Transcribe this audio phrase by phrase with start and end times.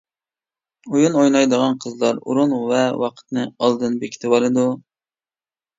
[0.91, 4.71] ئويۇن ئوينايدىغان قىزلار ئورۇن ۋە ۋاقىتنى ئالدىن بېكىتىۋالىدۇ.